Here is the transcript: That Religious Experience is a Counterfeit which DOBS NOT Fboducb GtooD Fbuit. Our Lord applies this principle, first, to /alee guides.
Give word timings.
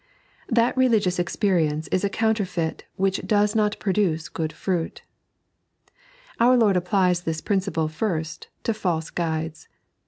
That 0.49 0.75
Religious 0.75 1.19
Experience 1.19 1.87
is 1.89 2.03
a 2.03 2.09
Counterfeit 2.09 2.85
which 2.95 3.21
DOBS 3.23 3.53
NOT 3.55 3.77
Fboducb 3.79 4.31
GtooD 4.31 4.49
Fbuit. 4.49 5.01
Our 6.39 6.57
Lord 6.57 6.75
applies 6.75 7.21
this 7.21 7.39
principle, 7.39 7.87
first, 7.87 8.47
to 8.63 8.71
/alee 8.71 9.13
guides. 9.13 9.67